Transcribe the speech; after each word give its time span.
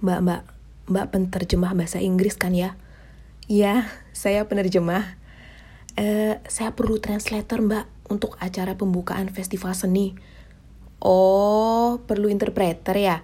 Mbak, 0.00 0.20
Mbak, 0.24 0.42
Mbak 0.88 1.06
penerjemah 1.12 1.76
bahasa 1.76 2.00
Inggris 2.00 2.32
kan 2.32 2.56
ya? 2.56 2.80
Iya, 3.52 3.84
saya 4.16 4.48
penerjemah. 4.48 5.20
Eh, 6.00 6.40
saya 6.48 6.72
perlu 6.72 6.96
translator 7.04 7.60
Mbak 7.60 8.08
untuk 8.08 8.40
acara 8.40 8.80
pembukaan 8.80 9.28
festival 9.28 9.76
seni. 9.76 10.16
Oh, 11.04 12.00
perlu 12.08 12.32
interpreter 12.32 12.96
ya? 12.96 13.20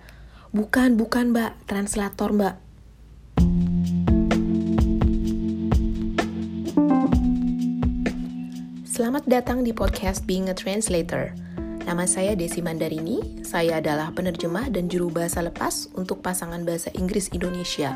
Bukan, 0.52 1.00
bukan 1.00 1.32
Mbak, 1.32 1.64
translator 1.64 2.36
Mbak. 2.36 2.54
Selamat 8.84 9.24
datang 9.24 9.64
di 9.64 9.72
podcast 9.72 10.28
Being 10.28 10.52
a 10.52 10.56
Translator. 10.56 11.32
Nama 11.86 12.02
saya 12.02 12.34
Desi 12.34 12.66
Mandarini, 12.66 13.46
saya 13.46 13.78
adalah 13.78 14.10
penerjemah 14.10 14.74
dan 14.74 14.90
juru 14.90 15.06
bahasa 15.06 15.38
lepas 15.38 15.86
untuk 15.94 16.18
pasangan 16.18 16.66
bahasa 16.66 16.90
Inggris 16.98 17.30
Indonesia. 17.30 17.94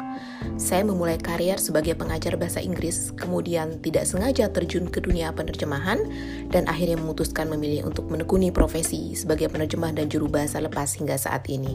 Saya 0.54 0.86
memulai 0.86 1.18
karier 1.18 1.58
sebagai 1.58 1.98
pengajar 1.98 2.38
bahasa 2.38 2.62
Inggris, 2.62 3.10
kemudian 3.18 3.82
tidak 3.82 4.06
sengaja 4.06 4.46
terjun 4.46 4.86
ke 4.86 5.02
dunia 5.02 5.34
penerjemahan, 5.34 6.06
dan 6.54 6.70
akhirnya 6.70 7.02
memutuskan 7.02 7.50
memilih 7.50 7.90
untuk 7.90 8.06
menekuni 8.06 8.54
profesi 8.54 9.18
sebagai 9.18 9.50
penerjemah 9.50 9.90
dan 9.90 10.06
juru 10.06 10.30
bahasa 10.30 10.62
lepas 10.62 10.94
hingga 10.94 11.18
saat 11.18 11.50
ini. 11.50 11.74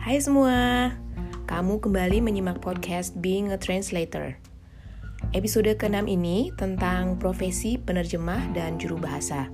Hai 0.00 0.24
semua, 0.24 0.88
kamu 1.46 1.78
kembali 1.78 2.26
menyimak 2.26 2.58
podcast 2.58 3.14
Being 3.22 3.54
a 3.54 3.58
Translator. 3.58 4.34
Episode 5.30 5.78
ke-6 5.78 6.10
ini 6.10 6.50
tentang 6.58 7.22
profesi 7.22 7.78
penerjemah 7.78 8.50
dan 8.50 8.82
juru 8.82 8.98
bahasa. 8.98 9.46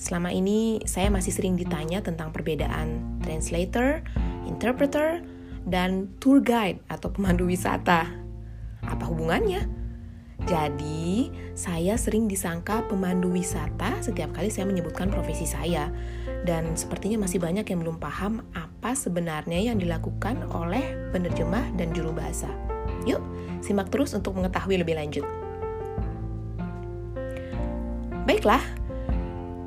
Selama 0.00 0.32
ini 0.32 0.80
saya 0.88 1.12
masih 1.12 1.36
sering 1.36 1.60
ditanya 1.60 2.00
tentang 2.00 2.32
perbedaan 2.32 3.20
translator, 3.20 4.00
interpreter, 4.48 5.20
dan 5.68 6.08
tour 6.24 6.40
guide 6.40 6.80
atau 6.88 7.12
pemandu 7.12 7.52
wisata. 7.52 8.08
Apa 8.88 9.04
hubungannya? 9.04 9.68
Jadi, 10.48 11.28
saya 11.52 12.00
sering 12.00 12.32
disangka 12.32 12.84
pemandu 12.88 13.28
wisata 13.28 14.00
setiap 14.00 14.32
kali 14.32 14.48
saya 14.48 14.64
menyebutkan 14.64 15.12
profesi 15.12 15.44
saya. 15.44 15.92
Dan 16.48 16.76
sepertinya 16.80 17.28
masih 17.28 17.40
banyak 17.44 17.64
yang 17.68 17.80
belum 17.84 17.96
paham 18.00 18.40
apa 18.56 18.73
sebenarnya 18.92 19.72
yang 19.72 19.80
dilakukan 19.80 20.44
oleh 20.52 21.08
penerjemah 21.16 21.72
dan 21.80 21.96
juru 21.96 22.12
bahasa. 22.12 22.52
Yuk, 23.08 23.24
simak 23.64 23.88
terus 23.88 24.12
untuk 24.12 24.36
mengetahui 24.36 24.84
lebih 24.84 25.00
lanjut. 25.00 25.24
Baiklah, 28.28 28.60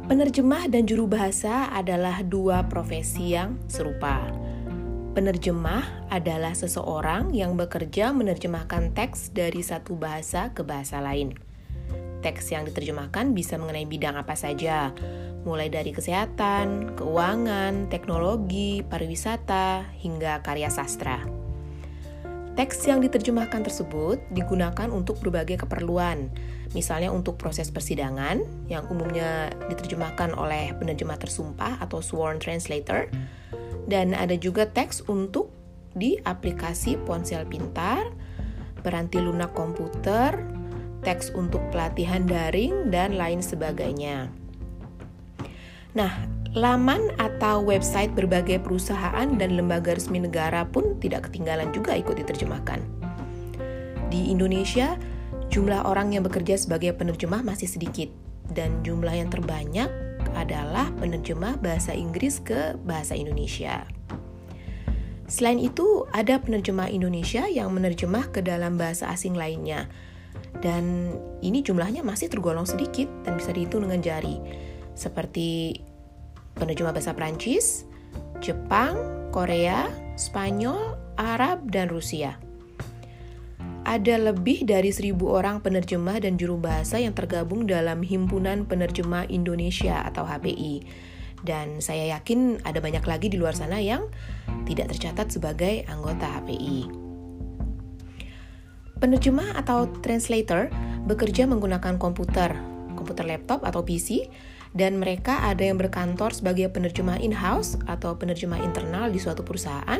penerjemah 0.06 0.70
dan 0.70 0.86
juru 0.86 1.10
bahasa 1.10 1.70
adalah 1.74 2.22
dua 2.22 2.66
profesi 2.70 3.34
yang 3.34 3.58
serupa. 3.66 4.22
Penerjemah 5.18 6.14
adalah 6.14 6.54
seseorang 6.54 7.34
yang 7.34 7.58
bekerja 7.58 8.14
menerjemahkan 8.14 8.94
teks 8.94 9.34
dari 9.34 9.66
satu 9.66 9.98
bahasa 9.98 10.54
ke 10.54 10.62
bahasa 10.62 11.02
lain. 11.02 11.34
Teks 12.22 12.54
yang 12.54 12.66
diterjemahkan 12.70 13.34
bisa 13.34 13.58
mengenai 13.62 13.86
bidang 13.86 14.14
apa 14.14 14.34
saja, 14.34 14.94
mulai 15.48 15.72
dari 15.72 15.96
kesehatan, 15.96 17.00
keuangan, 17.00 17.88
teknologi, 17.88 18.84
pariwisata, 18.84 19.88
hingga 20.04 20.44
karya 20.44 20.68
sastra. 20.68 21.24
Teks 22.60 22.84
yang 22.90 23.00
diterjemahkan 23.00 23.64
tersebut 23.64 24.20
digunakan 24.36 24.92
untuk 24.92 25.24
berbagai 25.24 25.64
keperluan, 25.64 26.28
misalnya 26.76 27.14
untuk 27.16 27.40
proses 27.40 27.72
persidangan 27.72 28.44
yang 28.68 28.84
umumnya 28.92 29.56
diterjemahkan 29.72 30.36
oleh 30.36 30.76
penerjemah 30.76 31.16
tersumpah 31.22 31.80
atau 31.80 32.04
sworn 32.04 32.44
translator, 32.44 33.08
dan 33.88 34.12
ada 34.12 34.36
juga 34.36 34.68
teks 34.68 35.08
untuk 35.08 35.54
di 35.94 36.20
aplikasi 36.26 37.00
ponsel 37.08 37.46
pintar, 37.46 38.10
peranti 38.82 39.22
lunak 39.22 39.54
komputer, 39.54 40.34
teks 41.06 41.32
untuk 41.38 41.62
pelatihan 41.70 42.26
daring, 42.26 42.90
dan 42.90 43.22
lain 43.22 43.40
sebagainya. 43.40 44.34
Nah, 45.98 46.14
laman 46.54 47.10
atau 47.18 47.66
website 47.66 48.14
berbagai 48.14 48.62
perusahaan 48.62 49.26
dan 49.34 49.58
lembaga 49.58 49.98
resmi 49.98 50.22
negara 50.22 50.62
pun 50.70 50.94
tidak 51.02 51.26
ketinggalan 51.26 51.74
juga 51.74 51.98
ikut 51.98 52.22
diterjemahkan. 52.22 52.86
Di 54.14 54.30
Indonesia, 54.30 54.94
jumlah 55.50 55.90
orang 55.90 56.14
yang 56.14 56.22
bekerja 56.22 56.54
sebagai 56.54 56.94
penerjemah 56.94 57.42
masih 57.42 57.66
sedikit, 57.66 58.14
dan 58.54 58.86
jumlah 58.86 59.10
yang 59.10 59.34
terbanyak 59.34 59.90
adalah 60.38 60.94
penerjemah 61.02 61.58
bahasa 61.66 61.98
Inggris 61.98 62.38
ke 62.46 62.78
bahasa 62.86 63.18
Indonesia. 63.18 63.90
Selain 65.26 65.58
itu, 65.58 66.06
ada 66.14 66.38
penerjemah 66.38 66.94
Indonesia 66.94 67.50
yang 67.50 67.74
menerjemah 67.74 68.30
ke 68.30 68.46
dalam 68.46 68.78
bahasa 68.78 69.10
asing 69.10 69.34
lainnya. 69.34 69.90
Dan 70.62 71.12
ini 71.42 71.66
jumlahnya 71.66 72.06
masih 72.06 72.30
tergolong 72.30 72.70
sedikit 72.70 73.10
dan 73.26 73.42
bisa 73.42 73.52
dihitung 73.52 73.90
dengan 73.90 74.00
jari. 74.00 74.67
Seperti 74.98 75.78
penerjemah 76.58 76.90
bahasa 76.90 77.14
Prancis, 77.14 77.86
Jepang, 78.42 78.98
Korea, 79.30 79.86
Spanyol, 80.18 80.98
Arab, 81.22 81.70
dan 81.70 81.94
Rusia 81.94 82.42
ada 83.88 84.20
lebih 84.20 84.68
dari 84.68 84.92
seribu 84.92 85.32
orang 85.32 85.64
penerjemah 85.64 86.20
dan 86.20 86.36
juru 86.36 86.60
bahasa 86.60 87.00
yang 87.00 87.16
tergabung 87.16 87.64
dalam 87.64 88.04
Himpunan 88.04 88.68
Penerjemah 88.68 89.32
Indonesia 89.32 90.04
atau 90.04 90.28
HPI. 90.28 90.84
Dan 91.40 91.80
saya 91.80 92.20
yakin 92.20 92.68
ada 92.68 92.84
banyak 92.84 93.08
lagi 93.08 93.32
di 93.32 93.40
luar 93.40 93.56
sana 93.56 93.80
yang 93.80 94.12
tidak 94.68 94.92
tercatat 94.92 95.32
sebagai 95.32 95.88
anggota 95.88 96.28
HPI. 96.28 96.92
Penerjemah 99.00 99.56
atau 99.56 99.88
translator 100.04 100.68
bekerja 101.08 101.48
menggunakan 101.48 101.96
komputer, 101.96 102.60
komputer 103.00 103.24
laptop 103.24 103.64
atau 103.64 103.88
PC, 103.88 104.28
dan 104.78 105.02
mereka 105.02 105.42
ada 105.42 105.66
yang 105.66 105.82
berkantor 105.82 106.30
sebagai 106.30 106.70
penerjemah 106.70 107.18
in-house 107.18 107.76
atau 107.90 108.14
penerjemah 108.14 108.62
internal 108.62 109.10
di 109.10 109.18
suatu 109.18 109.42
perusahaan, 109.42 110.00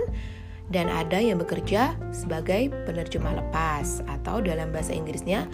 dan 0.70 0.86
ada 0.88 1.18
yang 1.18 1.42
bekerja 1.42 1.98
sebagai 2.14 2.70
penerjemah 2.86 3.42
lepas 3.42 4.06
atau 4.06 4.38
dalam 4.40 4.70
bahasa 4.70 4.94
Inggrisnya 4.94 5.50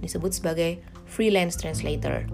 disebut 0.00 0.32
sebagai 0.32 0.80
freelance 1.04 1.60
translator. 1.60 2.24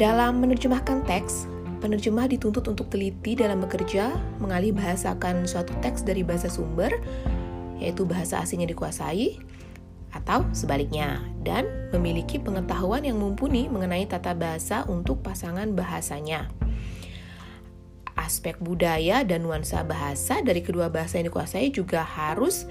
Dalam 0.00 0.42
menerjemahkan 0.42 1.06
teks, 1.06 1.46
penerjemah 1.78 2.26
dituntut 2.26 2.66
untuk 2.66 2.90
teliti 2.90 3.38
dalam 3.38 3.62
bekerja 3.62 4.18
mengalih 4.42 4.74
bahasakan 4.74 5.46
suatu 5.46 5.70
teks 5.78 6.02
dari 6.02 6.26
bahasa 6.26 6.50
sumber, 6.50 6.90
yaitu 7.78 8.02
bahasa 8.02 8.42
asingnya 8.42 8.66
dikuasai, 8.72 9.38
atau 10.12 10.44
sebaliknya, 10.52 11.24
dan 11.40 11.64
memiliki 11.90 12.36
pengetahuan 12.36 13.02
yang 13.02 13.16
mumpuni 13.16 13.66
mengenai 13.66 14.04
tata 14.04 14.36
bahasa 14.36 14.84
untuk 14.86 15.24
pasangan 15.24 15.72
bahasanya 15.72 16.52
aspek 18.16 18.56
budaya 18.60 19.24
dan 19.24 19.44
nuansa 19.44 19.82
bahasa 19.82 20.40
dari 20.44 20.60
kedua 20.60 20.92
bahasa 20.92 21.18
yang 21.18 21.32
dikuasai 21.32 21.72
juga 21.72 22.04
harus 22.04 22.68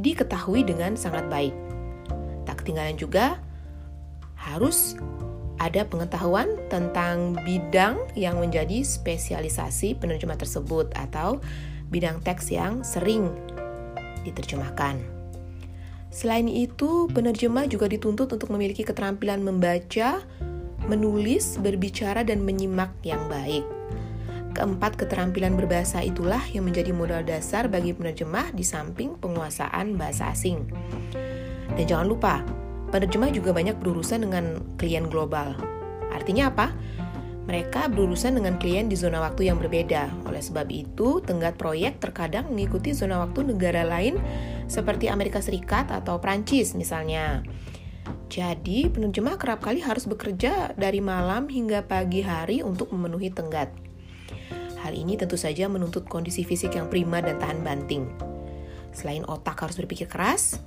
diketahui 0.00 0.66
dengan 0.66 0.98
sangat 0.98 1.28
baik. 1.30 1.54
Tak 2.48 2.64
ketinggalan 2.64 2.98
juga 2.98 3.38
harus 4.34 4.98
ada 5.62 5.86
pengetahuan 5.86 6.50
tentang 6.68 7.38
bidang 7.46 7.96
yang 8.18 8.36
menjadi 8.42 8.82
spesialisasi 8.82 9.96
penerjemah 9.96 10.36
tersebut 10.36 10.92
atau 10.98 11.40
bidang 11.88 12.20
teks 12.20 12.50
yang 12.50 12.82
sering 12.82 13.30
diterjemahkan. 14.26 15.23
Selain 16.14 16.46
itu, 16.46 17.10
penerjemah 17.10 17.66
juga 17.66 17.90
dituntut 17.90 18.30
untuk 18.30 18.54
memiliki 18.54 18.86
keterampilan 18.86 19.42
membaca, 19.42 20.22
menulis, 20.86 21.58
berbicara, 21.58 22.22
dan 22.22 22.46
menyimak 22.46 22.94
yang 23.02 23.18
baik. 23.26 23.66
Keempat 24.54 24.94
keterampilan 24.94 25.58
berbahasa 25.58 26.06
itulah 26.06 26.38
yang 26.54 26.70
menjadi 26.70 26.94
modal 26.94 27.26
dasar 27.26 27.66
bagi 27.66 27.90
penerjemah 27.90 28.54
di 28.54 28.62
samping 28.62 29.18
penguasaan 29.18 29.98
bahasa 29.98 30.30
asing. 30.30 30.70
Dan 31.74 31.82
jangan 31.82 32.06
lupa, 32.06 32.46
penerjemah 32.94 33.34
juga 33.34 33.50
banyak 33.50 33.74
berurusan 33.82 34.22
dengan 34.22 34.62
klien 34.78 35.10
global. 35.10 35.58
Artinya 36.14 36.54
apa? 36.54 36.70
Mereka 37.44 37.92
berurusan 37.92 38.40
dengan 38.40 38.56
klien 38.56 38.88
di 38.88 38.96
zona 38.96 39.20
waktu 39.20 39.52
yang 39.52 39.60
berbeda. 39.60 40.08
Oleh 40.24 40.40
sebab 40.40 40.64
itu, 40.72 41.20
tenggat 41.20 41.60
proyek 41.60 42.00
terkadang 42.00 42.48
mengikuti 42.48 42.96
zona 42.96 43.20
waktu 43.20 43.44
negara 43.44 43.84
lain 43.84 44.16
seperti 44.64 45.12
Amerika 45.12 45.44
Serikat 45.44 45.92
atau 45.92 46.16
Prancis 46.16 46.72
misalnya. 46.72 47.44
Jadi, 48.32 48.88
penerjemah 48.88 49.36
kerap 49.36 49.60
kali 49.60 49.84
harus 49.84 50.08
bekerja 50.08 50.72
dari 50.74 51.04
malam 51.04 51.44
hingga 51.46 51.84
pagi 51.84 52.24
hari 52.24 52.64
untuk 52.64 52.88
memenuhi 52.96 53.28
tenggat. 53.28 53.68
Hal 54.80 54.92
ini 54.96 55.16
tentu 55.20 55.36
saja 55.36 55.68
menuntut 55.68 56.08
kondisi 56.08 56.44
fisik 56.44 56.76
yang 56.76 56.88
prima 56.88 57.20
dan 57.20 57.36
tahan 57.36 57.60
banting. 57.60 58.08
Selain 58.96 59.24
otak 59.28 59.60
harus 59.60 59.76
berpikir 59.80 60.08
keras, 60.08 60.60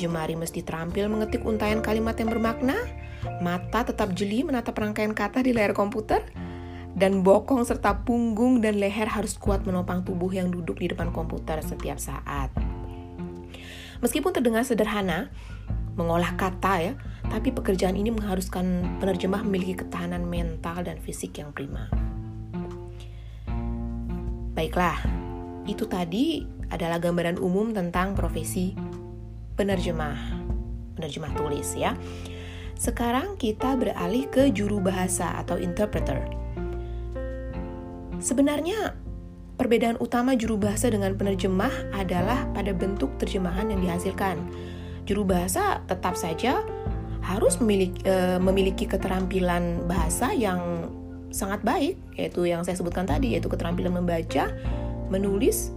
jemari 0.00 0.36
mesti 0.36 0.60
terampil 0.64 1.08
mengetik 1.08 1.44
untayan 1.44 1.80
kalimat 1.80 2.16
yang 2.16 2.32
bermakna, 2.32 2.76
Mata 3.40 3.84
tetap 3.84 4.12
jeli 4.16 4.44
menatap 4.44 4.76
rangkaian 4.76 5.12
kata 5.12 5.44
di 5.44 5.52
layar 5.52 5.76
komputer, 5.76 6.24
dan 6.94 7.26
bokong 7.26 7.66
serta 7.66 8.06
punggung 8.06 8.62
dan 8.62 8.78
leher 8.78 9.10
harus 9.10 9.34
kuat 9.34 9.66
menopang 9.66 10.06
tubuh 10.06 10.30
yang 10.30 10.48
duduk 10.48 10.78
di 10.78 10.94
depan 10.94 11.10
komputer 11.10 11.58
setiap 11.60 11.98
saat. 11.98 12.54
Meskipun 13.98 14.30
terdengar 14.30 14.62
sederhana, 14.62 15.32
mengolah 15.98 16.38
kata 16.38 16.74
ya, 16.82 16.92
tapi 17.26 17.50
pekerjaan 17.50 17.98
ini 17.98 18.14
mengharuskan 18.14 18.98
penerjemah 19.02 19.42
memiliki 19.42 19.82
ketahanan 19.82 20.26
mental 20.26 20.86
dan 20.86 21.00
fisik 21.02 21.34
yang 21.40 21.50
prima. 21.50 21.90
Baiklah, 24.54 25.02
itu 25.66 25.90
tadi 25.90 26.46
adalah 26.70 27.02
gambaran 27.02 27.42
umum 27.42 27.74
tentang 27.74 28.14
profesi 28.14 28.76
penerjemah, 29.58 30.18
penerjemah 30.94 31.32
tulis 31.34 31.74
ya. 31.74 31.98
Sekarang 32.74 33.38
kita 33.38 33.78
beralih 33.78 34.26
ke 34.26 34.50
juru 34.50 34.82
bahasa 34.82 35.38
atau 35.38 35.58
interpreter. 35.58 36.18
Sebenarnya 38.18 38.94
perbedaan 39.54 40.00
utama 40.02 40.34
juru 40.34 40.58
bahasa 40.58 40.90
dengan 40.90 41.14
penerjemah 41.14 41.94
adalah 41.94 42.46
pada 42.50 42.74
bentuk 42.74 43.14
terjemahan 43.22 43.70
yang 43.70 43.80
dihasilkan. 43.82 44.42
Juru 45.06 45.22
bahasa 45.22 45.84
tetap 45.86 46.18
saja 46.18 46.64
harus 47.24 47.56
memiliki, 47.62 48.04
e, 48.04 48.36
memiliki 48.36 48.84
keterampilan 48.84 49.86
bahasa 49.88 50.34
yang 50.34 50.90
sangat 51.32 51.64
baik, 51.64 51.96
yaitu 52.18 52.46
yang 52.46 52.62
saya 52.62 52.76
sebutkan 52.76 53.08
tadi, 53.08 53.36
yaitu 53.36 53.48
keterampilan 53.48 53.94
membaca, 53.94 54.50
menulis, 55.08 55.72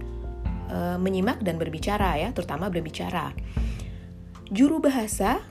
e, 0.68 0.78
menyimak 1.00 1.40
dan 1.40 1.56
berbicara 1.56 2.20
ya, 2.20 2.28
terutama 2.34 2.68
berbicara. 2.68 3.32
Juru 4.48 4.80
bahasa 4.80 5.44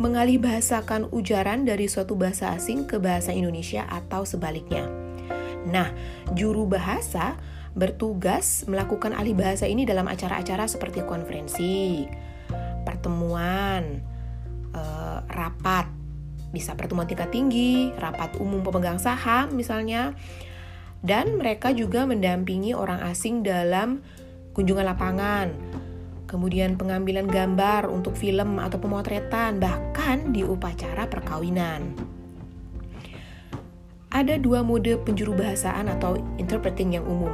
mengalih 0.00 0.40
bahasakan 0.40 1.08
ujaran 1.12 1.68
dari 1.68 1.84
suatu 1.88 2.16
bahasa 2.16 2.52
asing 2.56 2.88
ke 2.88 2.96
bahasa 2.96 3.34
Indonesia 3.34 3.84
atau 3.88 4.24
sebaliknya. 4.24 4.88
Nah, 5.68 5.92
juru 6.32 6.64
bahasa 6.64 7.36
bertugas 7.72 8.68
melakukan 8.68 9.16
alih 9.16 9.32
bahasa 9.32 9.64
ini 9.64 9.88
dalam 9.88 10.08
acara-acara 10.08 10.68
seperti 10.68 11.04
konferensi, 11.04 12.04
pertemuan, 12.84 14.00
eh, 14.72 15.18
rapat, 15.32 15.88
bisa 16.52 16.76
pertemuan 16.76 17.08
tingkat 17.08 17.32
tinggi, 17.32 17.92
rapat 17.96 18.36
umum 18.36 18.60
pemegang 18.60 19.00
saham 19.00 19.56
misalnya, 19.56 20.12
dan 21.00 21.40
mereka 21.40 21.72
juga 21.72 22.04
mendampingi 22.04 22.76
orang 22.76 23.00
asing 23.08 23.40
dalam 23.40 24.04
kunjungan 24.52 24.84
lapangan, 24.84 25.48
kemudian 26.32 26.80
pengambilan 26.80 27.28
gambar 27.28 27.92
untuk 27.92 28.16
film 28.16 28.56
atau 28.56 28.80
pemotretan, 28.80 29.60
bahkan 29.60 30.32
di 30.32 30.40
upacara 30.40 31.04
perkawinan. 31.04 31.92
Ada 34.08 34.40
dua 34.40 34.64
mode 34.64 34.96
penjuru 35.04 35.36
bahasaan 35.36 35.92
atau 35.92 36.16
interpreting 36.40 36.96
yang 36.96 37.04
umum, 37.04 37.32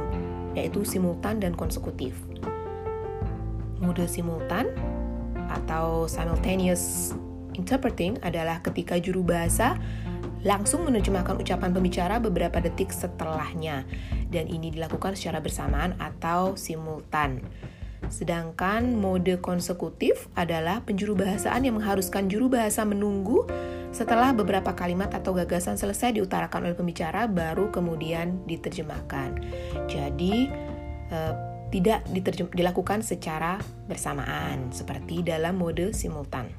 yaitu 0.51 0.83
simultan 0.83 1.39
dan 1.39 1.55
konsekutif. 1.55 2.19
Mode 3.79 4.03
simultan 4.11 4.67
atau 5.47 6.03
simultaneous 6.11 7.15
interpreting 7.55 8.19
adalah 8.19 8.59
ketika 8.59 8.99
juru 8.99 9.23
bahasa 9.23 9.79
langsung 10.43 10.87
menerjemahkan 10.87 11.39
ucapan 11.39 11.71
pembicara 11.71 12.15
beberapa 12.19 12.63
detik 12.63 12.91
setelahnya, 12.91 13.87
dan 14.31 14.47
ini 14.47 14.71
dilakukan 14.71 15.15
secara 15.15 15.39
bersamaan 15.39 15.95
atau 15.99 16.55
simultan. 16.59 17.43
Sedangkan 18.07 18.95
mode 18.95 19.43
konsekutif 19.43 20.31
adalah 20.39 20.79
penjuru 20.87 21.19
bahasaan 21.19 21.67
yang 21.67 21.75
mengharuskan 21.75 22.31
juru 22.31 22.47
bahasa 22.47 22.87
menunggu 22.87 23.43
setelah 23.91 24.31
beberapa 24.31 24.71
kalimat 24.71 25.11
atau 25.11 25.35
gagasan 25.35 25.75
selesai 25.75 26.15
diutarakan 26.15 26.71
oleh 26.71 26.77
pembicara 26.77 27.27
baru 27.27 27.67
kemudian 27.69 28.47
diterjemahkan. 28.47 29.43
Jadi 29.91 30.47
eh, 31.11 31.33
tidak 31.69 32.01
diterjem 32.09 32.49
dilakukan 32.49 33.05
secara 33.05 33.61
bersamaan 33.85 34.73
seperti 34.73 35.21
dalam 35.21 35.59
mode 35.59 35.93
simultan. 35.93 36.49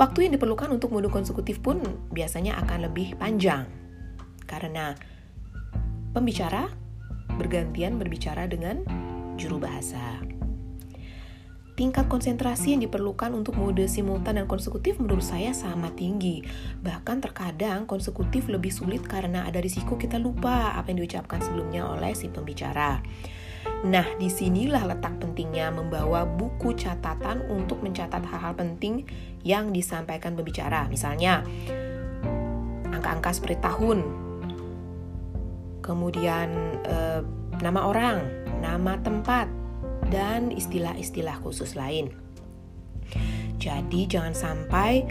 Waktu 0.00 0.26
yang 0.26 0.32
diperlukan 0.40 0.72
untuk 0.72 0.90
mode 0.96 1.12
konsekutif 1.12 1.60
pun 1.60 1.84
biasanya 2.08 2.56
akan 2.64 2.88
lebih 2.88 3.20
panjang 3.20 3.68
karena 4.48 4.96
pembicara 6.16 6.72
bergantian 7.38 8.00
berbicara 8.00 8.50
dengan 8.50 8.82
juru 9.40 9.56
bahasa. 9.56 10.20
Tingkat 11.80 12.12
konsentrasi 12.12 12.76
yang 12.76 12.84
diperlukan 12.84 13.32
untuk 13.32 13.56
mode 13.56 13.88
simultan 13.88 14.36
dan 14.36 14.44
konsekutif 14.44 15.00
menurut 15.00 15.24
saya 15.24 15.56
sama 15.56 15.88
tinggi. 15.96 16.44
Bahkan 16.84 17.24
terkadang 17.24 17.88
konsekutif 17.88 18.52
lebih 18.52 18.68
sulit 18.68 19.00
karena 19.00 19.48
ada 19.48 19.64
risiko 19.64 19.96
kita 19.96 20.20
lupa 20.20 20.76
apa 20.76 20.92
yang 20.92 21.00
diucapkan 21.00 21.40
sebelumnya 21.40 21.88
oleh 21.88 22.12
si 22.12 22.28
pembicara. 22.28 23.00
Nah, 23.88 24.04
di 24.20 24.28
sinilah 24.28 24.84
letak 24.92 25.24
pentingnya 25.24 25.72
membawa 25.72 26.28
buku 26.28 26.76
catatan 26.76 27.48
untuk 27.48 27.80
mencatat 27.80 28.28
hal-hal 28.28 28.52
penting 28.52 29.08
yang 29.40 29.72
disampaikan 29.72 30.36
pembicara. 30.36 30.84
Misalnya, 30.92 31.40
angka-angka 32.92 33.40
seperti 33.40 33.56
tahun, 33.64 34.04
kemudian 35.80 36.48
eh, 36.84 37.20
nama 37.64 37.80
orang, 37.88 38.39
nama 38.60 39.00
tempat, 39.00 39.48
dan 40.12 40.52
istilah-istilah 40.52 41.40
khusus 41.40 41.74
lain. 41.74 42.12
Jadi 43.60 44.08
jangan 44.08 44.32
sampai 44.32 45.04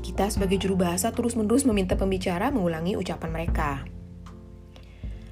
kita 0.00 0.26
sebagai 0.32 0.58
juru 0.58 0.80
bahasa 0.80 1.12
terus-menerus 1.12 1.62
meminta 1.68 1.94
pembicara 1.94 2.48
mengulangi 2.50 2.96
ucapan 2.96 3.30
mereka. 3.30 3.84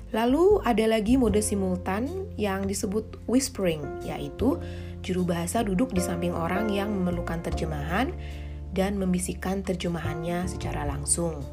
Lalu 0.09 0.65
ada 0.65 0.89
lagi 0.89 1.21
mode 1.21 1.43
simultan 1.45 2.09
yang 2.41 2.65
disebut 2.65 3.21
whispering, 3.29 3.85
yaitu 4.07 4.57
juru 5.05 5.29
bahasa 5.29 5.61
duduk 5.61 5.93
di 5.93 6.01
samping 6.01 6.33
orang 6.33 6.73
yang 6.73 6.89
memerlukan 6.89 7.45
terjemahan 7.45 8.17
dan 8.73 8.97
membisikkan 8.97 9.61
terjemahannya 9.61 10.49
secara 10.49 10.89
langsung. 10.89 11.45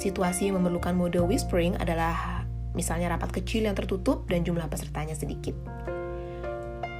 Situasi 0.00 0.48
yang 0.48 0.62
memerlukan 0.62 0.96
mode 0.96 1.20
whispering 1.20 1.76
adalah 1.76 2.41
misalnya 2.72 3.12
rapat 3.12 3.42
kecil 3.42 3.68
yang 3.68 3.76
tertutup 3.76 4.24
dan 4.28 4.44
jumlah 4.44 4.66
pesertanya 4.68 5.16
sedikit. 5.16 5.56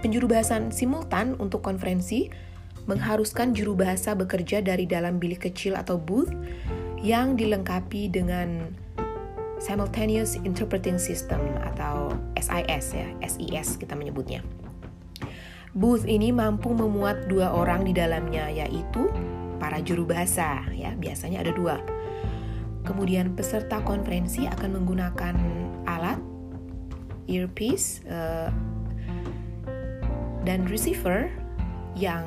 Penjuru 0.03 0.27
bahasan 0.27 0.75
simultan 0.75 1.39
untuk 1.39 1.63
konferensi 1.63 2.27
mengharuskan 2.91 3.55
juru 3.55 3.79
bahasa 3.79 4.19
bekerja 4.19 4.59
dari 4.59 4.85
dalam 4.85 5.23
bilik 5.23 5.47
kecil 5.47 5.79
atau 5.79 5.95
booth 5.95 6.35
yang 6.99 7.39
dilengkapi 7.39 8.11
dengan 8.11 8.75
Simultaneous 9.63 10.43
Interpreting 10.43 10.99
System 10.99 11.39
atau 11.63 12.11
SIS 12.35 12.99
ya, 12.99 13.07
SIS 13.23 13.79
kita 13.79 13.95
menyebutnya. 13.95 14.43
Booth 15.73 16.03
ini 16.05 16.35
mampu 16.35 16.75
memuat 16.75 17.31
dua 17.31 17.55
orang 17.55 17.87
di 17.87 17.95
dalamnya 17.95 18.51
yaitu 18.51 19.07
para 19.63 19.79
juru 19.79 20.03
bahasa 20.03 20.67
ya, 20.75 20.99
biasanya 20.99 21.47
ada 21.47 21.55
dua 21.55 21.79
Kemudian 22.83 23.39
peserta 23.39 23.79
konferensi 23.87 24.47
akan 24.51 24.71
menggunakan 24.83 25.35
alat 25.87 26.19
earpiece 27.31 28.03
uh, 28.11 28.51
dan 30.43 30.67
receiver 30.67 31.31
yang 31.95 32.27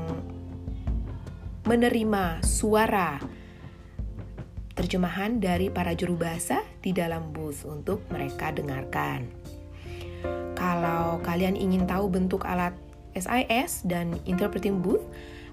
menerima 1.65 2.39
suara 2.45 3.19
terjemahan 4.75 5.39
dari 5.39 5.71
para 5.71 5.95
juru 5.95 6.19
bahasa 6.19 6.61
di 6.83 6.91
dalam 6.91 7.31
booth 7.31 7.63
untuk 7.63 8.03
mereka 8.11 8.51
dengarkan. 8.51 9.25
Kalau 10.55 11.19
kalian 11.23 11.55
ingin 11.55 11.87
tahu 11.87 12.11
bentuk 12.11 12.43
alat 12.43 12.75
SIS 13.15 13.87
dan 13.87 14.19
interpreting 14.27 14.83
booth, 14.83 15.03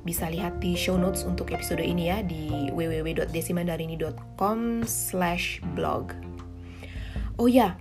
bisa 0.02 0.26
lihat 0.26 0.58
di 0.58 0.74
show 0.74 0.98
notes 0.98 1.22
untuk 1.22 1.54
episode 1.54 1.82
ini 1.82 2.10
ya 2.10 2.26
di 2.26 2.70
www.desimandarini.com 2.74 4.82
slash 4.82 5.62
blog. 5.78 6.18
Oh 7.38 7.46
ya, 7.46 7.78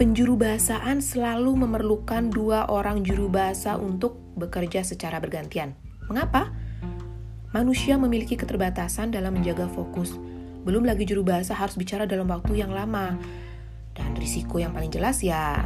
penjuru 0.00 0.40
bahasaan 0.40 1.04
selalu 1.04 1.68
memerlukan 1.68 2.32
dua 2.32 2.64
orang 2.72 3.04
juru 3.04 3.28
bahasa 3.28 3.76
untuk 3.76 4.16
bekerja 4.40 4.80
secara 4.84 5.20
bergantian. 5.20 5.76
Mengapa? 6.08 6.48
Manusia 7.52 7.96
memiliki 7.96 8.36
keterbatasan 8.36 9.12
dalam 9.12 9.36
menjaga 9.36 9.68
fokus. 9.72 10.16
Belum 10.64 10.84
lagi 10.84 11.08
juru 11.08 11.24
bahasa 11.24 11.56
harus 11.56 11.76
bicara 11.80 12.04
dalam 12.04 12.28
waktu 12.28 12.60
yang 12.60 12.72
lama. 12.72 13.16
Dan 13.96 14.14
risiko 14.16 14.60
yang 14.60 14.76
paling 14.76 14.92
jelas 14.92 15.24
ya 15.24 15.64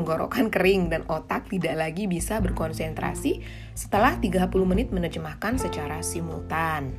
tenggorokan 0.00 0.48
kering 0.48 0.88
dan 0.88 1.04
otak 1.12 1.52
tidak 1.52 1.76
lagi 1.76 2.08
bisa 2.08 2.40
berkonsentrasi 2.40 3.44
setelah 3.76 4.16
30 4.16 4.48
menit 4.64 4.88
menerjemahkan 4.88 5.60
secara 5.60 6.00
simultan 6.00 6.96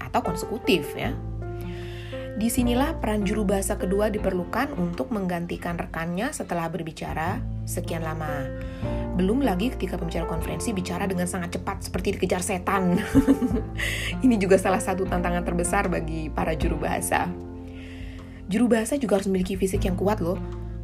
atau 0.00 0.24
konsekutif 0.24 0.96
ya. 0.96 1.12
Di 2.40 2.48
sinilah 2.48 2.96
peran 2.96 3.28
juru 3.28 3.44
bahasa 3.44 3.76
kedua 3.76 4.08
diperlukan 4.08 4.72
untuk 4.80 5.12
menggantikan 5.12 5.76
rekannya 5.76 6.32
setelah 6.32 6.72
berbicara 6.72 7.36
sekian 7.68 8.00
lama. 8.00 8.48
Belum 9.20 9.44
lagi 9.44 9.68
ketika 9.76 10.00
pembicara 10.00 10.24
konferensi 10.24 10.72
bicara 10.72 11.04
dengan 11.04 11.28
sangat 11.28 11.60
cepat 11.60 11.84
seperti 11.84 12.16
dikejar 12.16 12.40
setan. 12.40 12.96
Ini 14.24 14.40
juga 14.40 14.56
salah 14.56 14.80
satu 14.80 15.04
tantangan 15.04 15.44
terbesar 15.44 15.92
bagi 15.92 16.32
para 16.32 16.56
juru 16.56 16.80
bahasa. 16.80 17.28
Juru 18.48 18.72
bahasa 18.72 18.96
juga 18.96 19.20
harus 19.20 19.28
memiliki 19.28 19.60
fisik 19.60 19.84
yang 19.84 20.00
kuat 20.00 20.24
loh, 20.24 20.40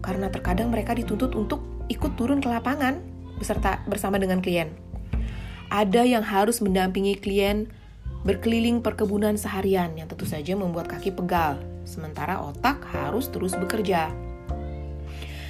karena 0.07 0.31
terkadang 0.31 0.71
mereka 0.71 0.95
dituntut 0.95 1.35
untuk 1.35 1.61
ikut 1.91 2.15
turun 2.15 2.39
ke 2.39 2.47
lapangan 2.47 3.03
beserta 3.43 3.83
bersama 3.91 4.23
dengan 4.23 4.39
klien. 4.39 4.71
Ada 5.67 6.07
yang 6.07 6.23
harus 6.23 6.63
mendampingi 6.63 7.19
klien 7.19 7.67
berkeliling 8.23 8.83
perkebunan 8.83 9.35
seharian 9.35 9.99
yang 9.99 10.07
tentu 10.07 10.27
saja 10.27 10.55
membuat 10.55 10.87
kaki 10.87 11.11
pegal, 11.11 11.59
sementara 11.83 12.39
otak 12.39 12.83
harus 12.95 13.27
terus 13.31 13.59
bekerja. 13.59 14.15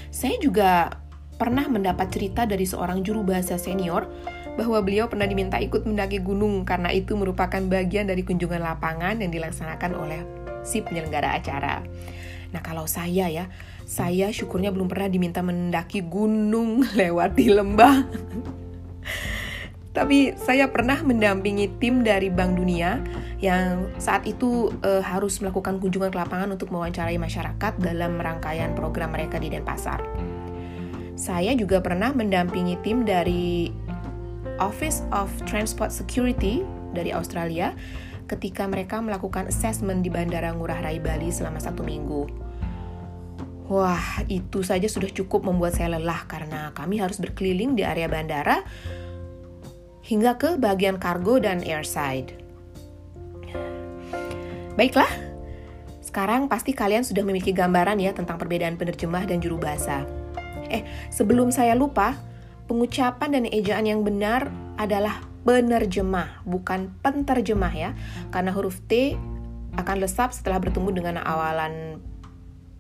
Saya 0.08 0.40
juga 0.40 0.96
pernah 1.36 1.68
mendapat 1.68 2.08
cerita 2.08 2.48
dari 2.48 2.64
seorang 2.64 3.04
juru 3.04 3.20
bahasa 3.20 3.60
senior 3.60 4.08
bahwa 4.56 4.80
beliau 4.80 5.04
pernah 5.04 5.28
diminta 5.28 5.60
ikut 5.60 5.84
mendaki 5.84 6.24
gunung 6.24 6.64
karena 6.64 6.88
itu 6.88 7.12
merupakan 7.12 7.60
bagian 7.60 8.08
dari 8.08 8.24
kunjungan 8.24 8.64
lapangan 8.64 9.20
yang 9.20 9.28
dilaksanakan 9.28 9.92
oleh 10.00 10.20
si 10.64 10.80
penyelenggara 10.80 11.36
acara. 11.36 11.84
Nah, 12.54 12.62
kalau 12.62 12.86
saya 12.86 13.26
ya, 13.26 13.50
saya 13.86 14.30
syukurnya 14.30 14.74
belum 14.74 14.90
pernah 14.90 15.08
diminta 15.10 15.40
mendaki 15.42 16.02
gunung 16.02 16.86
lewat 17.00 17.38
di 17.38 17.46
lembah. 17.50 17.96
Tapi 19.96 20.36
saya 20.36 20.68
pernah 20.68 21.00
mendampingi 21.00 21.80
tim 21.80 22.04
dari 22.04 22.28
Bank 22.28 22.60
Dunia 22.60 23.00
yang 23.40 23.88
saat 23.96 24.28
itu 24.28 24.68
e, 24.84 25.00
harus 25.00 25.40
melakukan 25.40 25.80
kunjungan 25.80 26.12
ke 26.12 26.20
lapangan 26.20 26.52
untuk 26.52 26.68
mewawancarai 26.68 27.16
masyarakat 27.16 27.80
dalam 27.80 28.20
rangkaian 28.20 28.76
program 28.76 29.16
mereka 29.16 29.40
di 29.40 29.48
Denpasar. 29.48 30.04
Saya 31.16 31.56
juga 31.56 31.80
pernah 31.80 32.12
mendampingi 32.12 32.76
tim 32.84 33.08
dari 33.08 33.72
Office 34.60 35.00
of 35.16 35.32
Transport 35.48 35.88
Security 35.88 36.60
dari 36.92 37.16
Australia 37.16 37.72
ketika 38.26 38.66
mereka 38.66 38.98
melakukan 38.98 39.48
assessment 39.50 40.02
di 40.02 40.10
Bandara 40.10 40.50
Ngurah 40.50 40.82
Rai 40.82 40.98
Bali 40.98 41.30
selama 41.30 41.62
satu 41.62 41.86
minggu. 41.86 42.46
Wah, 43.66 44.22
itu 44.30 44.62
saja 44.62 44.86
sudah 44.86 45.10
cukup 45.10 45.42
membuat 45.42 45.74
saya 45.74 45.98
lelah 45.98 46.22
karena 46.30 46.70
kami 46.70 47.02
harus 47.02 47.18
berkeliling 47.18 47.74
di 47.74 47.82
area 47.82 48.06
bandara 48.06 48.62
hingga 50.06 50.38
ke 50.38 50.54
bagian 50.54 51.02
kargo 51.02 51.42
dan 51.42 51.66
airside. 51.66 52.30
Baiklah, 54.78 55.10
sekarang 55.98 56.46
pasti 56.46 56.78
kalian 56.78 57.02
sudah 57.02 57.26
memiliki 57.26 57.50
gambaran 57.50 57.98
ya 57.98 58.14
tentang 58.14 58.38
perbedaan 58.38 58.78
penerjemah 58.78 59.26
dan 59.26 59.42
juru 59.42 59.58
bahasa. 59.58 60.06
Eh, 60.70 60.86
sebelum 61.10 61.50
saya 61.50 61.74
lupa, 61.74 62.14
pengucapan 62.70 63.34
dan 63.34 63.44
ejaan 63.50 63.86
yang 63.86 64.06
benar 64.06 64.46
adalah 64.78 65.26
penerjemah, 65.46 66.42
bukan 66.42 66.90
penterjemah 67.00 67.72
ya. 67.72 67.90
Karena 68.34 68.50
huruf 68.50 68.82
T 68.90 69.14
akan 69.78 69.96
lesap 70.02 70.34
setelah 70.34 70.58
bertemu 70.58 70.90
dengan 70.90 71.14
awalan 71.22 72.02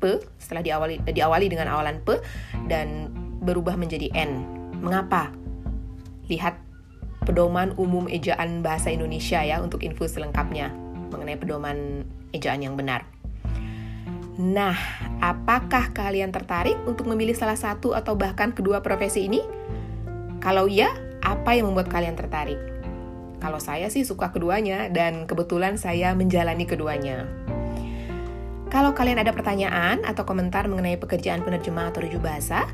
P, 0.02 0.18
setelah 0.36 0.66
diawali 0.66 1.06
diawali 1.06 1.46
dengan 1.46 1.70
awalan 1.70 2.02
P 2.02 2.18
dan 2.66 3.14
berubah 3.40 3.78
menjadi 3.78 4.10
N. 4.12 4.42
Mengapa? 4.82 5.30
Lihat 6.26 6.58
pedoman 7.22 7.72
umum 7.78 8.10
ejaan 8.10 8.60
bahasa 8.66 8.90
Indonesia 8.90 9.40
ya 9.46 9.62
untuk 9.62 9.86
info 9.86 10.10
selengkapnya 10.10 10.74
mengenai 11.14 11.38
pedoman 11.38 12.02
ejaan 12.34 12.66
yang 12.66 12.74
benar. 12.74 13.06
Nah, 14.36 14.76
apakah 15.24 15.96
kalian 15.96 16.28
tertarik 16.28 16.76
untuk 16.84 17.08
memilih 17.08 17.32
salah 17.32 17.56
satu 17.56 17.96
atau 17.96 18.18
bahkan 18.20 18.52
kedua 18.52 18.84
profesi 18.84 19.32
ini? 19.32 19.40
Kalau 20.44 20.68
iya, 20.68 20.92
apa 21.26 21.58
yang 21.58 21.74
membuat 21.74 21.90
kalian 21.90 22.14
tertarik? 22.14 22.62
Kalau 23.42 23.58
saya 23.58 23.90
sih 23.90 24.06
suka 24.06 24.30
keduanya 24.30 24.86
dan 24.86 25.26
kebetulan 25.26 25.74
saya 25.74 26.14
menjalani 26.14 26.64
keduanya. 26.64 27.26
Kalau 28.70 28.94
kalian 28.94 29.18
ada 29.18 29.34
pertanyaan 29.34 30.06
atau 30.06 30.22
komentar 30.22 30.70
mengenai 30.70 30.98
pekerjaan 30.98 31.42
penerjemah 31.42 31.90
atau 31.90 32.06
rujuk 32.06 32.22
bahasa, 32.22 32.66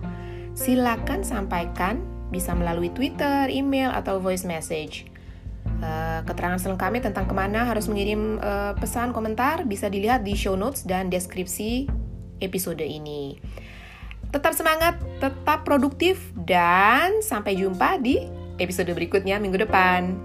silakan 0.53 1.25
sampaikan 1.25 2.01
bisa 2.33 2.57
melalui 2.57 2.89
Twitter, 2.93 3.49
email, 3.53 3.93
atau 3.93 4.21
voice 4.21 4.45
message. 4.49 5.09
Uh, 5.83 6.23
keterangan 6.25 6.63
selengkapnya 6.63 7.11
tentang 7.11 7.27
ke 7.27 7.35
mana 7.35 7.67
harus 7.67 7.91
mengirim 7.91 8.39
uh, 8.39 8.73
pesan 8.79 9.11
komentar 9.11 9.67
bisa 9.67 9.91
dilihat 9.91 10.23
di 10.23 10.39
show 10.39 10.55
notes 10.55 10.87
dan 10.87 11.11
deskripsi 11.11 11.91
episode 12.41 12.83
ini. 12.83 13.37
Tetap 14.33 14.57
semangat, 14.57 14.97
tetap 15.21 15.69
produktif, 15.69 16.33
dan 16.49 17.21
sampai 17.21 17.53
jumpa 17.53 18.01
di 18.01 18.42
episode 18.61 18.93
berikutnya 18.93 19.39
minggu 19.39 19.63
depan. 19.63 20.19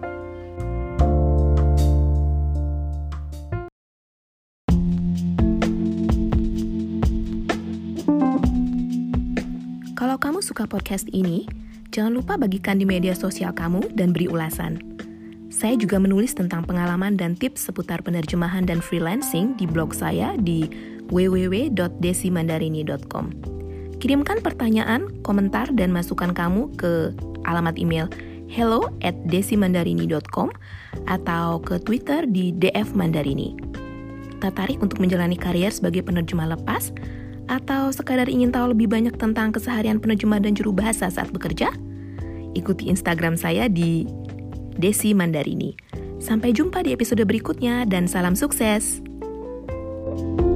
Kalau 9.93 10.17
kamu 10.19 10.41
suka 10.41 10.65
podcast 10.65 11.05
ini, 11.11 11.45
Jangan 11.97 12.13
lupa 12.13 12.37
bagikan 12.37 12.77
di 12.77 12.85
media 12.85 13.17
sosial 13.17 13.57
kamu 13.57 13.89
dan 13.97 14.13
beri 14.13 14.29
ulasan. 14.29 14.77
Saya 15.49 15.73
juga 15.79 15.97
menulis 15.97 16.37
tentang 16.37 16.61
pengalaman 16.61 17.17
dan 17.17 17.33
tips 17.33 17.65
seputar 17.65 18.05
penerjemahan 18.05 18.61
dan 18.67 18.83
freelancing 18.85 19.57
di 19.57 19.65
blog 19.65 19.97
saya 19.97 20.37
di 20.37 20.69
www.desimandarini.com. 21.09 23.56
Kirimkan 23.97 24.45
pertanyaan, 24.45 25.09
komentar, 25.25 25.73
dan 25.73 25.89
masukan 25.89 26.33
kamu 26.33 26.69
ke 26.77 27.13
alamat 27.49 27.77
email 27.81 28.05
hello 28.47 28.93
at 29.03 29.17
desimandarini.com 29.27 30.53
atau 31.09 31.59
ke 31.59 31.81
Twitter 31.83 32.23
di 32.29 32.55
DF 32.55 32.95
Mandarini. 32.95 33.57
Tertarik 34.37 34.79
untuk 34.79 35.01
menjalani 35.01 35.35
karier 35.35 35.73
sebagai 35.73 36.05
penerjemah 36.05 36.55
lepas? 36.55 36.93
Atau 37.47 37.95
sekadar 37.95 38.27
ingin 38.27 38.51
tahu 38.51 38.75
lebih 38.75 38.91
banyak 38.91 39.15
tentang 39.15 39.55
keseharian 39.55 39.97
penerjemah 40.03 40.43
dan 40.43 40.53
juru 40.53 40.75
bahasa 40.75 41.07
saat 41.07 41.31
bekerja? 41.31 41.71
ikuti 42.57 42.89
Instagram 42.89 43.37
saya 43.37 43.69
di 43.69 44.09
Desi 44.81 45.13
Mandarini. 45.13 45.77
Sampai 46.17 46.49
jumpa 46.49 46.81
di 46.81 46.97
episode 46.97 47.21
berikutnya 47.21 47.85
dan 47.85 48.09
salam 48.09 48.33
sukses. 48.33 49.05
thank 50.07 50.41
you 50.41 50.46